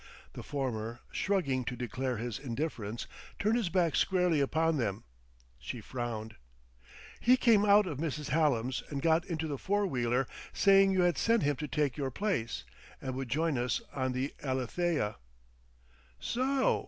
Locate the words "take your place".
11.67-12.63